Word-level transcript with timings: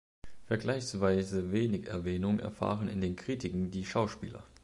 Vergleichsweise 0.47 1.51
wenig 1.51 1.85
Erwähnung 1.85 2.39
erfahren 2.39 2.87
in 2.87 3.01
den 3.01 3.15
Kritiken 3.15 3.69
die 3.69 3.85
Schauspieler. 3.85 4.43